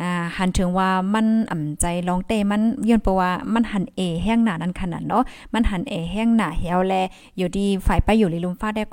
[0.00, 6.94] อ่าหันถึงว่ามันอ่ำใจลองเตมันย้อนเพราะว่ามันหันเอแห้งหนานั้นขนาดเนาะมันหันเอแห้งหนาเหี่ยวแล
[7.37, 8.85] อยู่ดีฝ่ายไปอยู่ลิลุมฟ้าได้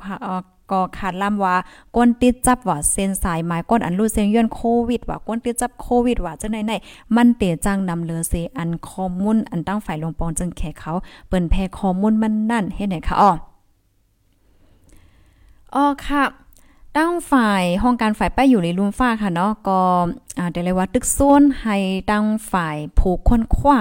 [0.72, 1.56] ก็ขาดล่ำว่า
[1.96, 10.92] ก้นติดจับว่าเส้นสายหมายก้นอันรู้เส้นย้อนโควิดว่าก้นติดจับโควิดว่าจังไหนๆมันเตจังนำเลือเซอันข้อมูลอันตั้งฝ่ายลงปองจึงแขกเขา
[11.28, 13.32] เปิ้นแพ้ข้อมูลมันนั่นเฮ็ดไหนคะอ้อ
[15.76, 16.24] อ๋อค่ะ
[16.98, 19.80] ตั้งฝ่ายห้องการฝ่ายป้ายอยู่ในลุมฟ้าค่ะเนาะก็
[20.38, 21.78] อ่าเดี๋ยวเลยว่าตึกโนให้
[22.12, 23.78] ตั้งฝ่ายผูกคนขว้า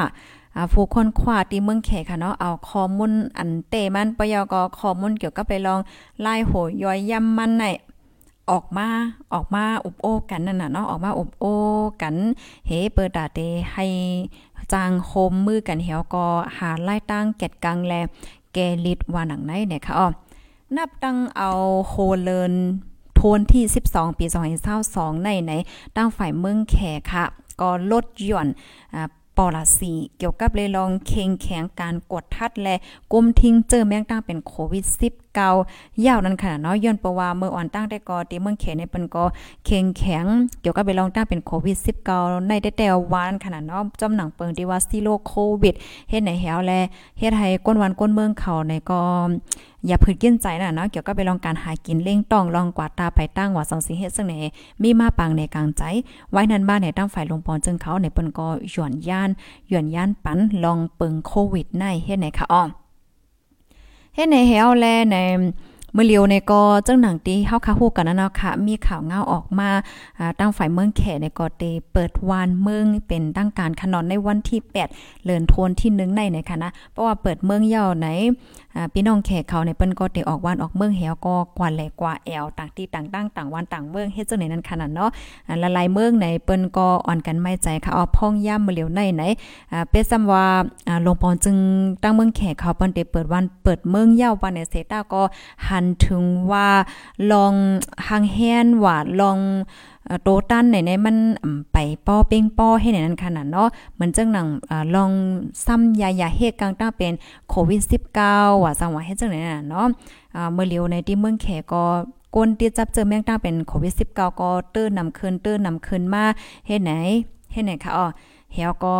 [0.56, 5.80] อ่าผู้คนขวาที่เมืองแขกค่ะเนาะเอาข้อมูลอันเตมันปยกข้อมูลเกี่ยวกับไปลอง
[6.20, 7.64] ไล่โหย้อยย่ำมันใน
[8.50, 8.86] ออกมา
[9.32, 11.44] ออกมาอุบโอกันนั่นน่ะเนาะออกมาอุบโอ
[12.02, 12.14] กัน
[12.66, 13.40] เฮเปิดตาเต
[13.72, 13.86] ให้
[14.72, 16.24] จางโฮมมือกันเหี่ยวก็
[16.58, 17.94] หาไล่ตั้งแกดกังแล
[18.52, 20.06] แกลิดว่าหนังไหนเนี่ยค่ะอ๋อ
[20.76, 21.50] นับตั้งเอา
[21.88, 22.54] โฮเลิน
[23.18, 24.24] ทวนที่ 12 ปี
[24.74, 25.52] 2022ในไหน
[25.96, 26.76] ตั้งฝ่ายเมืองแข
[27.12, 27.24] ค่ะ
[27.60, 28.48] ก็ลดหย่อน
[28.94, 32.74] อ่าปอลาสีเกี่ยวกับเลยลองเค็งแข็งการกดทัดและ
[33.12, 34.84] กุมทิ้งเจอแมงตั้งเป็นโควิด
[35.44, 39.24] 19 ยาวนั้นขนาดเนาะย้อนประว่าเมื่ออ่อนตั้งได้ก็ตีเมืองเขในเปิ้นก็
[39.64, 40.24] เค็งแข็ง
[40.60, 41.76] เกี่ยวกับไปลองตั้งเป็นโควิด
[42.12, 45.74] 19 ในได้แต่วานขนาดเนาะจำหนังเปิงที่ว่าซีโรโควิด
[46.10, 46.72] เฮ็ดในแหวแล
[47.18, 49.00] เฮ็ดให้ก้นวันก้นเมืองเขาในก็
[49.86, 54.34] อย่าพืดกินใจนะเนาะเกี่ยวกับไปลองการหากินเล่งต้องลองกวาดตาไปตั้งว่าสังสิเฮ็ดซึ่งไหน
[54.82, 55.82] มีมาปังในกลางใจ
[56.30, 59.30] ไว้นั้นบ้านในตั้งฝ่ายลงปอนจึงเขาในเปิ้นก็หย่อนย่าน
[59.68, 62.62] หย่อนย่านปันลองเปิงโควิดในเฮ็ดไหนคะอ้อ
[64.14, 65.16] เฮ็ดในเฮาแลใน
[65.94, 69.68] เมื่อเลียวในก็จังหนังตีเฮาคาฮู้กันนะเนาะค่ะ มีข่าวเงาออกมา
[70.38, 74.60] ตั้งฝ่ายเมืองแขในก็เตเปิดวานเมืองเป็นตั้งการขนอนในวันที่
[74.92, 78.06] 8เลือนโทนที่1ในในค่ะนะ เพราะว่าเปิดเมืองเย่าไหน
[78.92, 85.10] พี่น้องแขกเขาในเปิ้นก็เตออกวานออกเมืองแหวก็กว่าแหลกว่าแอวต่างที่ต่างตั้งต่างวันต่างเมืองเฮ็ดจังไหนนั้นขนาดเนาะ
[85.62, 89.22] ละลายเมืองในเปิ้นก็อ่อนกันไม่ใจค่ะเอาพ่องย่ำเมื่อเลียวในไหน
[89.72, 90.44] อ่เป็นซ้ำว่า
[90.88, 91.56] อ่าลงปอนจึง
[92.02, 95.22] ตั้งเมืองแขกเขาเปิ้นเตเปิดวันเปิดเมืองเย่าวันในเซต้าก็
[95.68, 96.68] หันถึงว่า
[97.32, 97.54] ลอง
[98.08, 99.38] หางแฮนว่าลอง
[100.22, 101.16] โตตันไหนในมัน
[101.72, 104.46] ไปป้อเป้งป้อให้ในนั้นขนาดเนาะเหมือนจังหนัง
[104.94, 105.12] ลอง
[105.66, 107.12] ซ้ำยายาเฮกกลางตั้งเป็น
[107.48, 107.80] โควิด
[108.20, 109.86] 19 ว่าสังว่าเฮ็ดจังไหนน่ะเนาะ
[110.52, 111.84] เมื่อเลียวในที่เมืองแขก็
[112.34, 116.24] ก้นที่จับเจอแมงตั้งเป็นโควิด 19 ก็เตื้อนำคืนเตื้อนำคืนมา
[116.66, 116.92] เฮ็ดไหน
[117.52, 118.06] เฮ็ดไหนคะอ๋อ
[118.52, 118.94] เฮาก็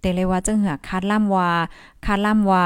[0.00, 1.48] เตเลยว่าจังเหือคาดล่ำว่า
[2.04, 2.64] คาดล่ำว่า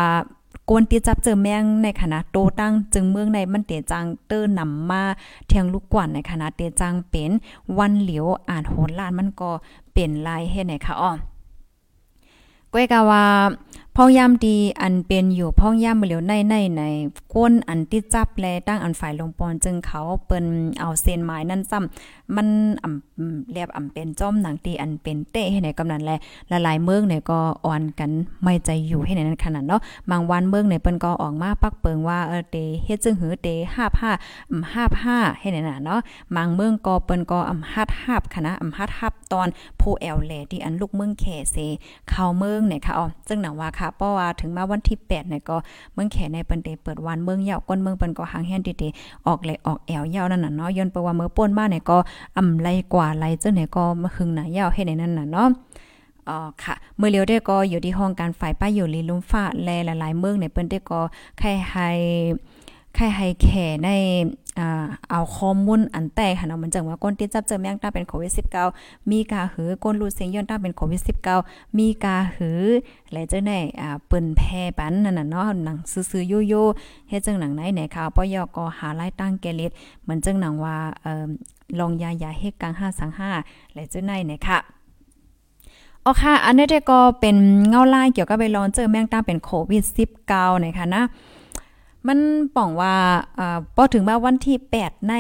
[0.72, 5.02] กวนตีจับเจอแมงในคณะโตตั้งจึงเมืองในมันเตจังเตอร์นำมา
[5.46, 7.30] เทียงลูกกวนในคณะเตจังเป็น
[7.78, 9.50] วันเหลียวอ่านโหนลานมันก็
[9.92, 11.11] เป็นลายเฮ็ดไหนคะอ้อ
[12.72, 13.24] ก้อยกาว่า
[13.96, 16.83] พ่อยามดีอันเป็นอยู่พ่อยามเหลียวในในใน
[17.35, 20.44] ก้นอันที่จับแลตั้งอันฝ่ายลงปอนจึงเขาเปิ้น
[20.81, 22.48] เอาเส้นไม้นั่นซ้ำมัน
[22.83, 26.12] อ่ำเรียบอ่ำเป็นจ้อมหนังตีอันเป็นเตะให้ไหนกำนันแล
[26.50, 28.11] ละลายเมืองเนี่ยก็อ่อนกัน
[28.42, 33.48] ไม่ใจอยู่ให้ไหนนั้นขนาดเนาะบางวันเมืองเนี่ยเปิ้นก็ออกมาปักเปิงว่าเออเตเฮ็ดจึงหือเต
[33.96, 36.00] 55อ่ำ55ให้ไหนน่ะเนาะ
[36.37, 39.48] บางเมืองก็เปิ้นก็อ่ำฮัดฮับคณะอ่ำฮัดฮับตอน
[39.81, 41.57] ผู้แอลแลที่อันลูกเมืองแขเซ
[42.11, 45.57] เข้าเมืองเนี่ยค่ะอ๋อจึงหนังว่าค่ะ เพราะว่าถึงมาวันที่8เนี่ยก็
[45.93, 51.99] เมืองแขในเปิ้นเต้เปิดวันเมืองยาวก้นเมืองเปิ้นก็หางแฮนติๆออกเลยออกแอวยาวนั่นน่ะเนาะย้อนไปว่าเมื่อป่นมาเนี่ยก็
[52.38, 55.49] อำไรกว่าไรเจังไหนก็มาหึงหน้ายาวให้ในนั่นน่ะเนาะ
[56.29, 61.01] อ๋อค่ะ เมื่อเลียวได้ก็อยู่ที่ห้องการฝ่ายป้ายอยู่ลีลุมฟ้าแลหลายๆเมืองในเปิ้นได้ก็
[61.38, 61.88] ใครให้
[62.94, 63.88] ใครให้แข่ใน
[64.59, 68.33] อ่าเอาข้อมูลอันแตกค่ะเนาะมันจังว่าก้นติดจับเจอแมงตาเป็นโควิด
[68.70, 71.00] 19มีกาหือก้นรูดเสียงย้อนตาเป็นโควิด
[71.38, 72.62] 19มีกาหือ
[73.12, 75.76] และเจ้าไหนอ่าเปิ้นแพ้ปันนั่นน่ะเนาะหนัง
[76.11, 79.72] ซื่อๆโยๆเฮ็ดจังหนังไหนไหนข่าวปยกหาไล่ตั้งแกลิด
[80.03, 81.29] เหมือนจังหนังว่าเอ่อ
[81.79, 83.11] ลองยายาเฮ็ดกลาง5สัง
[83.42, 84.59] 5และเจ้าไหนเนี่ยค่ะ
[86.05, 87.37] อ๋อค่ะ อันนี้ก็เป็น
[87.68, 89.83] เงาไลายเกี่ยวกับไปลองเจอแมงตาเป็นโควิด
[90.24, 91.05] 19นะคะนะ
[92.07, 92.19] มัน
[92.57, 92.95] ป่องว่า
[93.39, 95.15] อ่าพอถึงมาวันที่ 8 ใน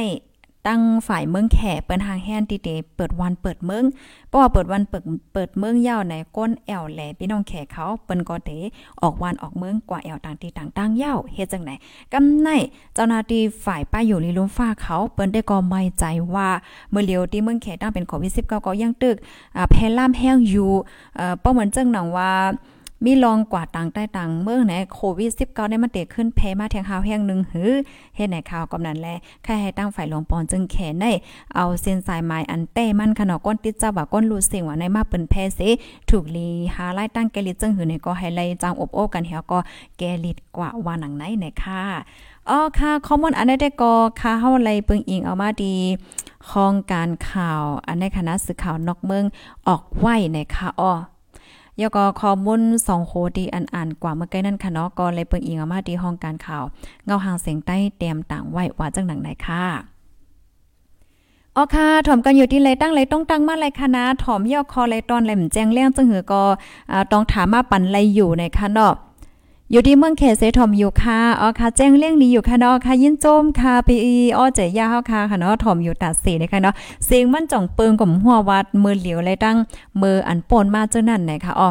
[0.68, 3.84] ตั้งฝ่ายเมืองแข่เปิ้นทางแฮนติเตเปิดวันเปิดเมือง
[4.28, 8.50] เพราะว่าเปิดวันเปิดเปิดเมืองยาวในก้นแอวแหลพี่น้องแข่เขาเปิ้นก็เต
[9.02, 11.70] ออกวันออกเมืองกว่าแอวต่างที่ต่างตั้งยาวเฮ็ดจังไหน
[12.12, 12.48] กำไน
[12.94, 16.48] เจ้าหน้าที่ฝ่ายป้ายอยู่ลีลุมฟ้าเขาเปิ้นได้ก็ไม่ใจว่า
[16.90, 19.16] เมื่อเลียวที่เมืองแข่ตั้งเป็นโควิด19ก็ยังตึก
[19.56, 20.70] อ่าแพร่ล่ามแห้งอยู่
[21.16, 22.32] เอ่อป้อเหมือนจังหนังว่า
[23.04, 27.70] มีลองกว่าต่างใต้ต่างเมื่อไหนโควิด19ได้มาเตะขึ้นแพ้มาแทงข่าวแห้งหนึ่งหือ
[28.16, 29.08] เฮ็ดไหนข่าวกำนันแล
[29.44, 31.12] ใครให้ตั้งฝ่ายหลวงปอนจึงแขนได้
[31.54, 35.60] เอาเส้นสายไม้อันเต้มันขนาดก้นติดเจ้าว่าก้นรูเสียงว่าในมาเปิ้นแพ้เส
[36.08, 39.58] ถูกลีหาไล่ตั้งแกลิดจึงหือในก็ให้ไล่จางอบโอ้กันเหี่ยก็
[39.98, 41.82] แกลิดกว่าว่าหนังไหนไหนค่ะ
[42.48, 45.74] อ๋อค่ะข้อมูลอันได้ก็ค่ะเฮาไล่เปิงอิงเอามาดี
[46.50, 49.24] ห้องการข่าว อันในคณะสื่อข่าวนอกเมือง
[49.68, 50.92] ออกไหวในค่ะอ้อ
[51.82, 56.64] ยกอข้อมูลสองโคดีอันอ่านกว่าเมื่อกี้นั่นค่ะเนาะก็เลยเปิงอิงมาที่ห้องการข่าว
[57.04, 59.64] เงาหางเสียงใต้เตรียมต่างไว้ว่าจังหนังไหนค่ะ
[61.56, 66.42] อ๋อค่ะถ่อมกันอยู่ที่ไรตั้งไรต้องตั้งมาไรคณะถ่อมย่อคอไรตอนไรมแจ้งเลี้ยงจังหือก็
[66.90, 68.94] อ่าต้องถามมาปันไรอยู่ในค่ะเนาะ
[69.72, 73.94] อยู่ที่เมืองเขตเซทอมอยู่ค่ะอ๋อค่ะแจ้งเรื่องนี้อยู่ค่ะเนาะค่ะยินโจมค่ะปี
[74.36, 76.74] อ๋อเจยาเฮาค่ะค่ะเนาะถอมอยู่ตัดสีนะคะเนาะ
[77.06, 79.56] เสียงมันจ่องเปิงกับหัววัดมือเหลียวไรตั้ง
[80.02, 81.70] มืออันปนมาเจ้านั่นนคะอ๋อ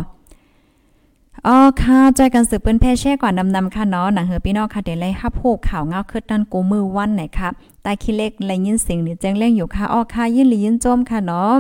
[1.48, 7.50] อ๋อค่ะใจกันสืบเปิ้นแพ่แช่กว่านำนำค่ะเนาะหนังเหือพี่น้องค่ะเดี๋ยวไล่ฮับฮูกข่าวเงาขึ้นนั่นกูมือวันไหนค่ะ
[7.86, 11.54] ตาขี้เล็กไลยินเสียงหรือแจ้งเร่งอยู่ค่ะอ๋อค่ะยินหรือยินโจมค่ะเนาะ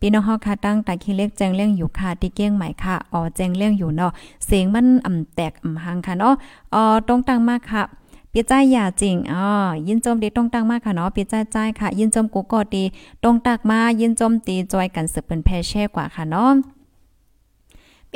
[0.00, 4.10] พี่น้องเฮาค่ะตั้งตาขี้เล็กแจ้งเร่งอยู่ค่ะที่เก้งใหม่ค่ะอ๋อแจ้งเร่งอยู่เนาะ
[4.46, 6.34] เสียงมันอ่ำแตกอ่ำหังค่ะเนาะ
[6.74, 7.82] อ๋อตรงตั้งมากค่ะ
[8.30, 9.46] เปียใจอย่าจริงอ๋อ
[9.86, 12.84] ยินจมดีตรงตั้งมากค่ะเนาะเปียใจใจค่ะ ยินจมกูก็ดี
[13.22, 16.52] ตรงตักมายินจมตีจอยกันสืบเปิ้นแพ่แช่กว่าค่ะเนาะ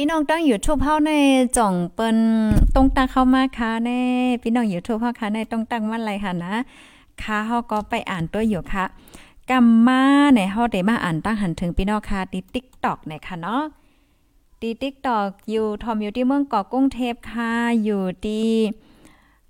[0.01, 1.13] พี่น้องตั้งอยู่ทูบเฮาใน
[1.57, 2.19] จ่องเปิ้น
[2.75, 4.03] ตรงตักเข้ามาค่ะแน่
[4.43, 6.55] พี่น้องอยู่ทูบเฮาค่ะในตรงตักมันไรค่ะนะ
[7.23, 8.85] ค่ะเฮาก็ไปอ่านตัวอยู่ค่ะ
[9.51, 10.03] กัมมา
[10.35, 13.63] ในเฮาได้มาอ่านตั้งหันถึงพี่น้องค่ะที่ TikTok ในค่ะเนาะ
[14.61, 17.53] ที่ TikTok อยู่ทอมอยู่ที่เมืองเกาะกรุงเทพค่ะ
[17.85, 18.51] อยู่ที่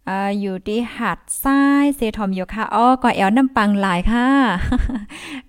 [0.08, 4.26] อ่อยู่ที่หัดทรายเซทอมอยู่ค่ะอ๋อก่อแอวน้ำปังหลายค่ะ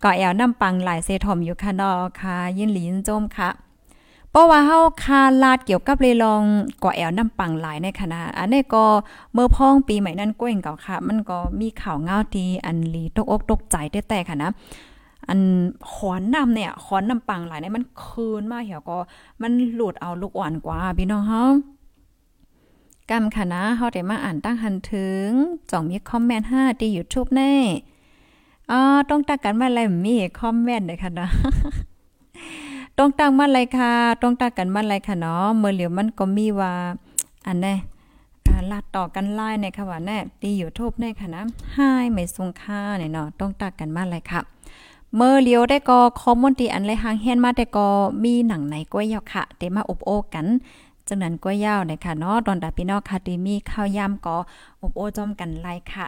[0.03, 3.49] ก่อแอวน้ำปังหลายเซทอมอยู่ค่ะเนาะค่ะ ยินหลีนจมค่ะ
[4.31, 6.43] เพราะว่าเฮาคาลาดเกี่ยวกับเลยลอง
[6.83, 8.85] ก่อแอวน้ำปังหลายในคณะอันนี้ก็
[9.33, 14.51] เมื่อพ้องปีใหม่นั้นก้วยเก่าค่ะ มันก็มีข่าวเงาทีอันลีตกอกตกใจแต่ๆค่ะนะ
[15.27, 15.39] อัน
[15.91, 18.97] ขอนน้ำเนี่ยขอนน้ำปังหลายเนี่ยมันคืนมาเหี่ยวก็
[19.41, 21.43] มันหลุดเอาลูกอ่อนกว่าพี่น้องเฮา
[23.09, 25.27] กำค่ะนะเฮาได้มาอ่านตั้งหันถึง
[25.71, 27.53] จ่องมีคอมเมนต์5ที่ YouTube แน่
[28.71, 31.29] อ๋อต้องตักกันมาอะไรมีคอมเมนต์เลยค่ะนะ
[33.01, 36.73] ต้องตั้งมาเลยค่ะต้องตั้งกันมาเลยค่ะเนาะเมื่อเหลียวมันก็มีว่า
[37.47, 37.75] อันแน่
[38.71, 44.41] ลาดต่อกันไล่ในค่ะว่าแน่ตีอยู่ทบในค่ะนะให้ไม่ทรงค่าเนี่ยเนาะต้องตักกันมาเลยค่ะ
[45.15, 47.87] เมื่อเลียวได้ก็คอมมอนตีอันเลยหางเฮนมาแต่ก็
[48.23, 50.47] มีหนังไหนก้วยยาวค่ะเตมาอบโอกัน
[51.07, 54.35] จังนั้นก้วยยาวเนี่ยค่ะเนาะตอนดาพี่นอค่ะตีมีข้าวยำก็
[54.81, 56.05] อบโอจอมกันไล่ค่ะ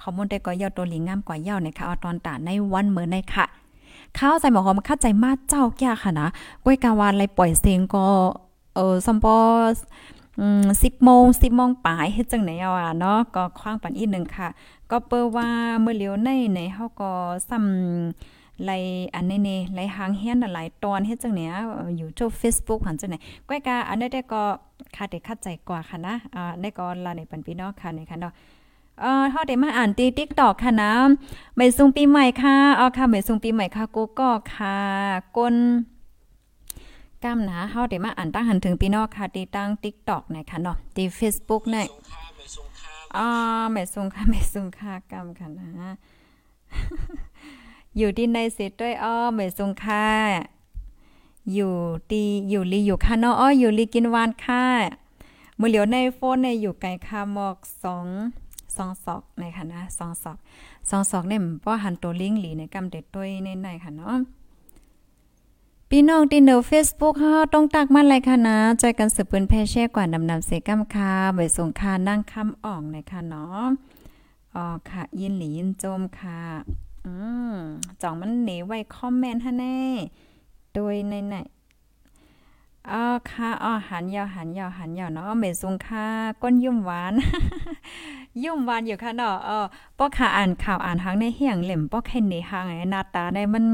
[0.00, 3.46] คอมมอนได้ก็ยาวตัวหลิงงามกว่าเยาวเนี่ยค่ะเอาตอนตาในวันเมื่อในค่ะ
[4.18, 6.28] ข้าวใส่หมอหอมเข้าใจมากเจ้าแก่ค่ะนะ
[6.64, 8.06] ก้วยกาวานไรปล่อยเสียงก็
[8.74, 9.36] เออซัมปอ
[10.40, 14.48] อืมสิบโมงสิบโมงปลายเฮ็ดจังไหนเอาอะเนาะก็คว้างปันอีกหนึ่งค่ะ
[14.90, 15.48] ก็เปิดว่า
[15.80, 17.12] เมื่อเลียวในในเฮาก็
[17.48, 18.70] ซ้ำไล
[19.14, 21.52] อันนี้นี่ไลหางเฮียนหลายตอนเฮ็ดจังเนี้ย
[21.96, 23.14] อยู่ทุก Facebook หันจังไหน
[23.48, 24.42] ก้อยกาอันนี้ได้ก็
[24.96, 28.32] คาดได้คัดใจกว่าค่ะนะอ่าได้ก็ลาในปันพี่น้องค่ะในค่ะเนาะ
[29.00, 30.92] เออเฮาได้มาอ่านตี TikTok ค่ะนะ
[31.56, 34.76] ไม่ซุงปีใหม่ค่ะเอาค่ะไม่ซุงปีใหม่ค่ะกูก็ค่ะ
[35.36, 35.56] ก้น
[37.24, 41.86] กำนะเฮาได้มาอ่านตั้งหันถึงพี่น้องค่ะตีตั้ง TikTok นะคะเนาะตี Facebook เนี่ย
[43.16, 43.28] อ่า
[43.72, 45.68] ไม่ซุงค่ะไม่ซุงค่ะกำค่ะนะ
[47.98, 50.06] อยู่ที่ในเสร็จด้วยอ้อไม่ซุงค่ะ
[51.54, 51.74] อยู่
[52.10, 54.64] ตีอยู่ลีอยู่ค่ะเนาะอ้ออยู่ลีกินวานค่ะ
[55.58, 58.06] มือเหลียวในโฟนเนี่ยอยู่ไกลค่ะหมอกสอง
[58.76, 60.38] ซองซอกในค่ะนะซองซอก
[60.88, 64.16] ซองซอกเนี่ยป้อหันตัวลิงหลีในกำเด็ดด้วยในในค่ะเนาะ
[65.90, 73.64] พี่น้องที่เนอ Facebook เฮาต้องตักมันเลยค่ะนะใจกันสืบปืนแพ่แช่กว่านำนำเสกำคาใบสงคานั่งคำอ่องในค่ะเนาะ
[74.54, 76.40] อ๋อค่ะ ยินหลียินโจมค่ะ
[77.06, 77.14] อื
[77.52, 77.54] ม
[78.02, 79.78] จ่องมันเหนไว้คอมเมนต์ฮะแน่
[80.74, 81.34] โดยในไหน
[82.90, 86.06] อ๋อค่ะอ๋อหันยาวหันยาวหันยาวเนาะเมซุงค่ะ
[86.42, 87.14] ก้นยุ่มหวาน
[88.44, 89.64] ยุ่มหวานอยู่ค่ะเนาะเออ
[89.98, 93.64] ป้อค่ะอ่านข่าวอ่านทางในเฮียงเหล่มป้อแค่ในหางไอ้หน้าตาได้มัน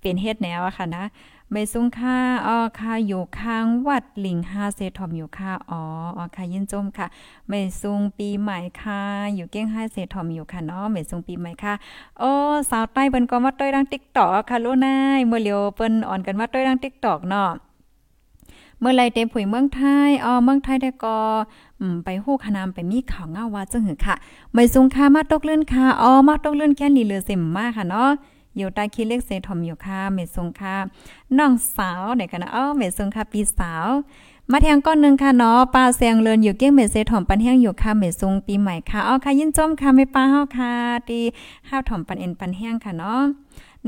[0.00, 1.04] เป็นเฮ็ดแนวอะค่ะนะ
[1.50, 5.82] ไม่ซุงค่าอ๋อค่ะอยู่ข้างวัดหลิงฮาเซทอมอยู่ค่ะอ๋อ
[6.16, 7.06] อ๋อค่ะยินจมค่ะ
[7.48, 9.00] ไม่ซุงปีใหม่ค่ะ
[9.34, 11.74] อยู่เก้งไฮเซทอมอยู่ค่ะเนาะไม่ซุงปีใหม่ค่ะ
[12.18, 12.30] โอ้
[12.70, 17.50] สาวใต้เปิ้นก็มาต้อยดัง TikTok ค่ะลูกนายเมื่อเลียวเปิ้นอ่อนกันมาต้อยดัง TikTok เนาะ
[18.80, 21.18] เมื่อไรเต็มผุยเมืองไทยอ๋อเมืองไทยได้ก็
[21.80, 24.14] อไปฮู้ขนามไปมีข่าวเงาว่าจังหือค่ะ
[24.52, 28.10] ไม่ซุงค่ามาตกเลื่อนค่ะอ๋อมาตกเลื่อนแค่ลีเรือเซ็มมากค่ะเนาะ
[28.56, 30.76] อยู่ใต้คิดเลขเซทอมอยู่ค่ะเมซุงค่ะ
[31.38, 33.88] น้องสาวไหนกันนะอ๋อเมซุงค่ะปีสาว
[34.50, 40.72] มาแทงก้อนหนึ่งค่ะเนาะปลาแซงเลินอยู่เกี้ยงเมเซถอมปันแห้งอยู่ค่ะเมซุงปีใหม่ค่ะอ๋อค่ะยินจมค่ะไม่ป้าเฮาค่ะ
[41.08, 41.20] ตี
[41.68, 43.22] ห้าวถอมปันเอ็นปันแห้งค่ะเนาะ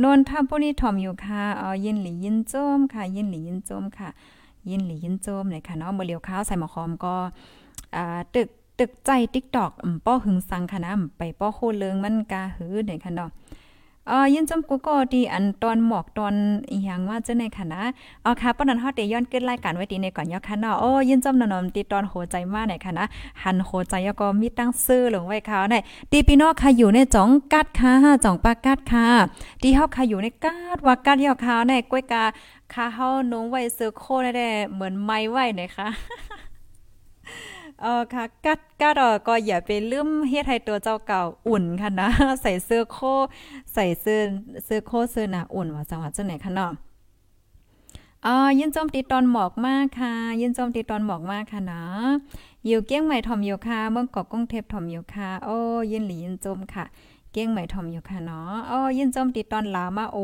[0.03, 4.09] นนท่าพวกนี้ถอมอยู่ค่ะอ๋อยินหลียินจมค่ะ ยินหลียินจมค่ะ
[4.69, 7.15] ยินหลียินโจมเลยค่ะเนาะเมื่อเลียวข้าวใส่หมอคอมก็
[8.35, 9.71] ตึกตึกใจติ๊กตอก
[10.07, 13.31] ป้อหึงสังค่ะนะไปป้อโคเลิงมันกาหือเนี่ยค่ะเนาะ
[14.09, 16.35] อ่อยินจมกูก็ดีอันตอนหมอกตอน
[16.71, 17.83] อีหยังว่าจะในค่ะนะ
[18.23, 23.05] เอาค่ะปานนั้นเฮาได้ย้อนเกิดรายการไว้ดีในก่อนยอค่ะเนาะโอ้ยินจมนอนตีตอนโหใจมากเนี่ยค่ะนะ
[23.43, 25.75] หันโหใจแล้วก็มีตั้งซื้อลงไว้ค่ะใน
[26.11, 27.93] ตีพี่น้องค่ะอยู่ในจ่องกัดค่ะ
[28.25, 29.07] จ่องปากกัดค่ะ
[29.63, 32.25] ที่เฮาค่ะอยู่ในกัดว่ากัดยอค่ะในกล้วยกา
[32.73, 34.05] ค่ะเฮานงไว้ซื้อโค
[34.37, 35.89] ได้เหมือนไม้ไว้นะคะ
[37.83, 42.09] เออค่ะกัดกัดเออก็อย่าไปลืมเฮ็ดให้ตัวเจ้าเก่าอุ่นค่ะนะ
[42.43, 42.99] ใส่เสื้อโค
[43.75, 44.21] ใส่เสื้อ
[44.65, 46.73] เสื้อโคเสื้อหนาอุ่นว่าจังหวัดจังไหนคะเนาะ
[48.27, 51.83] อ๋อยินจมตีตอนหมอกมากค่ะ ยินจมตีตอนหมอกมากค่ะนะ
[52.67, 55.57] อยู่เกี้ยงใหม่ทอมอยู่ค่ะเมืองเกาะกงเทพทอมอยู่ค่ะโอ้
[55.93, 56.85] ยินหลียินจมค่ะ
[57.33, 60.19] เกี้ยงใหม่ทอมอยู่ค่ะเนาะโอ้ยินจมตีตอนหลามาโอ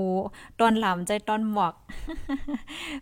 [0.61, 1.75] ตอนหลามใจตอนหมอก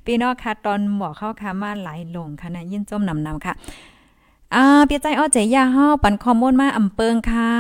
[0.05, 3.55] พี่น้องค่ะตอนหมอกเข้าค่ะมาหลายหลงค่ะนะยินจมนำนำค่ะ
[4.55, 7.53] อ่าเปียใจอ้อเจยาเฮาปันคอมมอนมาอำเปิงค่ะ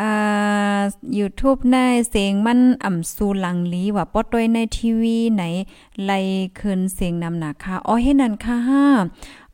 [0.00, 0.80] อ่า
[1.18, 1.76] YouTube ใน
[2.10, 5.42] เสียงมันอ่ำสูหลังลีว่าปอต้วยในทีวีไหน
[6.04, 6.18] ไล่
[6.58, 8.58] คืนเสียงนำหนาค่ะอ๋อเฮ็ดนั่นค่ะ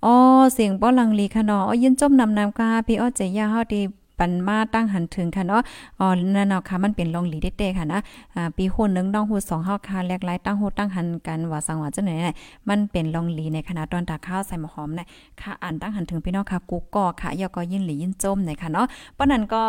[0.05, 0.15] อ๋อ
[0.55, 3.83] เสียงป้อหลังลีค่ะเนาะอ๋อยินจมนำนำค่ะพี่อ้อเจยาเฮาดี
[4.21, 5.63] ปันมาตั้งหันถึงค่ะเนาะ
[6.01, 8.01] อ๋อนั่นเนาะค่ะมันเป็นลองหลีเด้ๆค่ะนะ
[8.35, 12.35] อ่าปีหุ่นนึงน้องหูสองเฮาค่ะแลกหลายตั้งหูตั้งหันกันว่าสังว่าจังไหนเนี่ย
[12.69, 15.07] มันเป็นลองหลีในขณะตอนตาข้าวใส่หมอหอมเนี่ย
[15.41, 19.63] ค่ะอ่านตั้งหันถึงพี่น้องค่ะกูก็ค่ะยอก็ยิ่นหลียิ่นจมหน่ยค่ะเนาะเพราะนั้นก็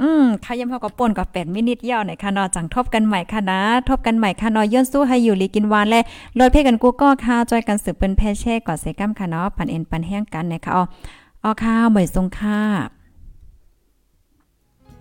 [0.00, 6.00] อืมค่ะยำพอก็ป่นก็8มินิทยาวหน่อยค่ะนาะจังทบกันใหม่ค่ะนะทบกันใหม่ค่ะนาะย้อนสู้ให้อยู่ลีกินวานและ
[6.38, 10.84] ลดเพกันกูก็ค่ะจอยกันสืบเป็นแพแช่ก่อเสกัมค่ะเนาะปันเอ็นปันแห้งกันนะคะอ๋อ
[11.42, 12.58] อ๋อค่ะบ่อยทรงค่ะ